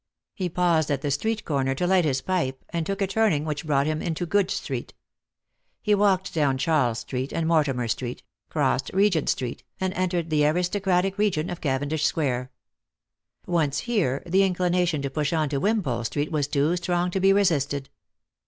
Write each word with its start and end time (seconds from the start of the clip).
He 0.33 0.49
paused 0.49 0.89
at 0.89 1.03
the 1.03 1.11
street 1.11 1.45
corner 1.45 1.75
to 1.75 1.85
light 1.85 2.05
his 2.05 2.21
pipe, 2.23 2.65
and 2.71 2.87
took 2.87 3.03
a 3.03 3.05
turning 3.05 3.45
which 3.45 3.67
brought 3.67 3.85
him 3.85 4.01
into 4.01 4.25
Goodge 4.25 4.49
street. 4.49 4.95
He 5.79 5.93
walked 5.93 6.33
down 6.33 6.57
Charles 6.57 6.97
street 6.97 7.31
and 7.31 7.47
Mortimer 7.47 7.87
street, 7.87 8.23
crossed 8.49 8.91
Eegent 8.93 9.29
street, 9.29 9.63
and 9.79 9.93
entered 9.93 10.31
the 10.31 10.43
aristocratic 10.47 11.19
region 11.19 11.51
of 11.51 11.61
Cavendish 11.61 12.03
square. 12.05 12.49
Once 13.45 13.81
here, 13.81 14.23
the 14.25 14.41
inclination 14.41 15.03
to 15.03 15.11
push 15.11 15.33
on 15.33 15.49
to 15.49 15.59
Wimple 15.59 16.03
street 16.03 16.31
was 16.31 16.47
too 16.47 16.75
strong 16.77 17.11
to 17.11 17.19
be 17.19 17.31
resisted. 17.31 17.91